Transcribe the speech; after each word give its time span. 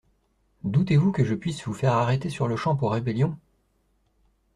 Doutez-vous 0.63 1.11
que 1.11 1.23
je 1.23 1.35
puisse 1.35 1.63
vous 1.65 1.75
faire 1.75 1.93
arrêter 1.93 2.31
sur-le-champ 2.31 2.75
pour 2.75 2.93
rébellion? 2.93 3.37